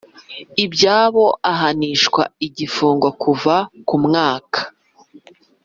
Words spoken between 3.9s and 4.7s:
mwaka